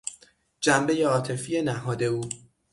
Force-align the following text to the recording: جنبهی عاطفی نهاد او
جنبهی 0.61 1.03
عاطفی 1.03 1.61
نهاد 1.61 2.03
او 2.03 2.29